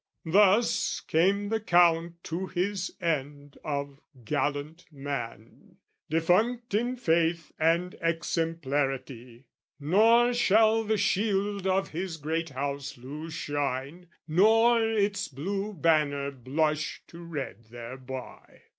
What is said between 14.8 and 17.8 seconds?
its blue banner blush to red